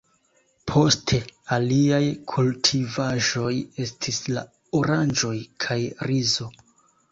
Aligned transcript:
Poste 0.69 1.19
aliaj 1.57 1.99
kultivaĵoj 2.33 3.53
estis 3.87 4.21
la 4.33 4.45
oranĝoj 4.83 5.37
kaj 5.67 5.81
rizo. 6.13 6.53